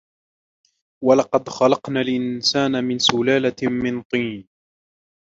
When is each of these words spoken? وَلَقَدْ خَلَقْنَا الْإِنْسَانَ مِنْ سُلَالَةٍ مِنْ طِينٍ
وَلَقَدْ 1.03 1.49
خَلَقْنَا 1.49 2.01
الْإِنْسَانَ 2.01 2.83
مِنْ 2.83 2.99
سُلَالَةٍ 2.99 3.55
مِنْ 3.83 4.01
طِينٍ 4.01 4.47